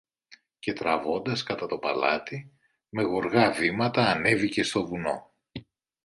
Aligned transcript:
και 0.59 0.73
τραβώντας 0.73 1.43
κατά 1.43 1.65
το 1.67 1.77
παλάτι, 1.77 2.51
με 2.89 3.01
γοργά 3.03 3.51
βήματα 3.51 4.01
ανέβηκε 4.05 4.63
στο 4.63 4.85
βουνό 4.85 5.33